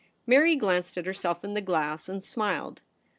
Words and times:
Mary 0.25 0.55
glanced 0.55 0.97
at 0.97 1.05
herself 1.05 1.43
in 1.43 1.53
the 1.53 1.61
glass 1.61 2.09
and 2.09 2.23
smiled. 2.23 2.81